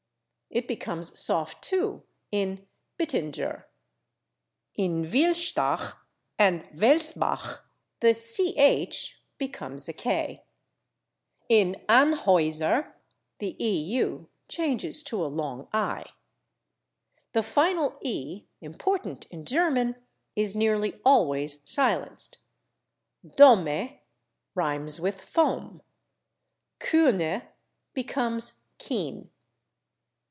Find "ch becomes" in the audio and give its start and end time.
8.09-9.87